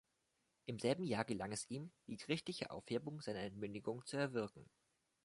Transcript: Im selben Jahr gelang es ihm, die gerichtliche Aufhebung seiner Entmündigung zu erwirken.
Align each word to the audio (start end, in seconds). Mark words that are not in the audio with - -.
Im 0.65 0.79
selben 0.79 1.03
Jahr 1.03 1.25
gelang 1.25 1.51
es 1.51 1.69
ihm, 1.69 1.91
die 2.07 2.17
gerichtliche 2.17 2.71
Aufhebung 2.71 3.21
seiner 3.21 3.41
Entmündigung 3.43 4.03
zu 4.07 4.17
erwirken. 4.17 4.67